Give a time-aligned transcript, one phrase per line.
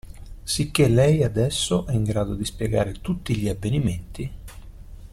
[0.43, 4.31] Sicché lei, adesso, è in grado di spiegare tutti gli avvenimenti?